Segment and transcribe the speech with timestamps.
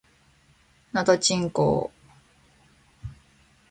[0.95, 3.07] のどちんこぉ